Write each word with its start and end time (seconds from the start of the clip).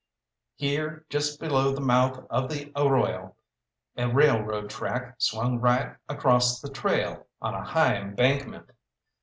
Here 0.55 1.05
just 1.11 1.39
below 1.39 1.75
the 1.75 1.79
mouth 1.79 2.25
of 2.31 2.49
the 2.49 2.71
arroyo 2.75 3.35
a 3.95 4.09
railroad 4.09 4.71
track 4.71 5.13
swung 5.19 5.59
right 5.59 5.95
across 6.09 6.59
the 6.59 6.71
trail 6.71 7.27
on 7.39 7.53
a 7.53 7.63
high 7.63 7.97
embankment. 7.97 8.71